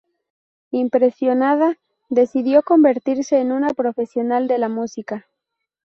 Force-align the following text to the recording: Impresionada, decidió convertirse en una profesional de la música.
Impresionada, 0.71 1.77
decidió 2.09 2.63
convertirse 2.63 3.37
en 3.37 3.51
una 3.51 3.67
profesional 3.75 4.47
de 4.47 4.57
la 4.57 4.67
música. 4.67 5.27